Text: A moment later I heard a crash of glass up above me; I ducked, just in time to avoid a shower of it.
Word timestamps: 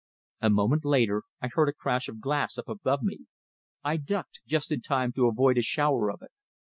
A 0.41 0.49
moment 0.49 0.83
later 0.83 1.21
I 1.43 1.49
heard 1.49 1.69
a 1.69 1.73
crash 1.77 2.07
of 2.09 2.19
glass 2.21 2.57
up 2.57 2.67
above 2.67 3.03
me; 3.03 3.27
I 3.83 3.97
ducked, 3.97 4.39
just 4.47 4.71
in 4.71 4.81
time 4.81 5.11
to 5.13 5.27
avoid 5.27 5.59
a 5.59 5.61
shower 5.61 6.09
of 6.09 6.23
it. 6.23 6.31